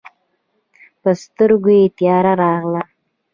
[1.01, 2.81] پر سترګو يې تياره راغله.